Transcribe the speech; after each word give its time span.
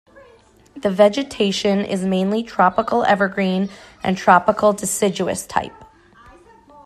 The 0.75 0.89
vegetation 0.89 1.85
is 1.85 2.01
mainly 2.03 2.41
Tropical 2.41 3.03
Evergreen 3.03 3.69
and 4.01 4.17
Tropical 4.17 4.73
Deciduous 4.73 5.45
type. 5.45 5.83